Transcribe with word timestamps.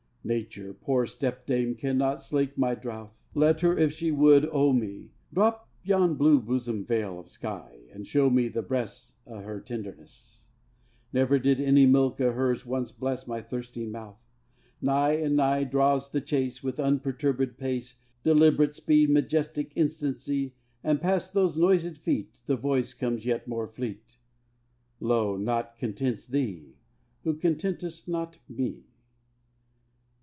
Nature, 0.23 0.71
poor 0.71 1.07
stepdame, 1.07 1.73
cannot 1.73 2.21
slake 2.21 2.55
my 2.55 2.75
drouth; 2.75 3.09
Let 3.33 3.61
her, 3.61 3.75
if 3.75 3.91
she 3.91 4.11
would 4.11 4.45
owe 4.51 4.71
me, 4.71 5.09
Drop 5.33 5.67
yon 5.83 6.13
blue 6.13 6.39
bosom 6.39 6.85
veil 6.85 7.17
of 7.17 7.27
sky, 7.27 7.79
and 7.91 8.05
show 8.05 8.29
me 8.29 8.47
The 8.47 8.61
breasts 8.61 9.15
o' 9.25 9.39
her 9.39 9.59
tenderness: 9.59 10.43
Never 11.11 11.39
did 11.39 11.59
any 11.59 11.87
milk 11.87 12.19
of 12.19 12.35
hers 12.35 12.67
once 12.67 12.91
bless 12.91 13.25
My 13.25 13.41
thirsting 13.41 13.89
mouth. 13.91 14.19
Nigh 14.79 15.13
and 15.13 15.35
nigh 15.37 15.63
draws 15.63 16.11
the 16.11 16.21
chase, 16.21 16.61
With 16.61 16.77
unperturbèd 16.77 17.57
pace, 17.57 17.95
Deliberate 18.23 18.75
speed, 18.75 19.09
majestic 19.09 19.71
instancy; 19.75 20.53
And 20.83 21.01
past 21.01 21.33
those 21.33 21.57
noisèd 21.57 21.97
Feet 21.97 22.43
A 22.47 22.55
voice 22.55 22.93
comes 22.93 23.25
yet 23.25 23.47
more 23.47 23.67
fleet 23.67 24.17
"Lo! 24.99 25.35
naught 25.35 25.79
contents 25.79 26.27
thee, 26.27 26.75
who 27.23 27.33
content'st 27.33 28.07
not 28.07 28.37
Me." 28.47 28.83